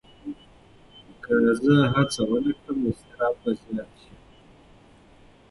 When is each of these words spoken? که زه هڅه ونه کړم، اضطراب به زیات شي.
که 1.23 1.33
زه 1.63 1.75
هڅه 1.93 2.21
ونه 2.29 2.51
کړم، 2.59 2.79
اضطراب 2.89 3.35
به 3.41 3.51
زیات 3.61 3.91
شي. 4.01 4.13